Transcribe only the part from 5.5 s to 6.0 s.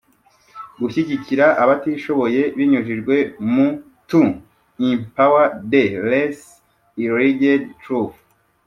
the